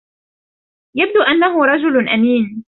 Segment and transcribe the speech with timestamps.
[0.95, 2.63] يبدو أنه رجل أمين.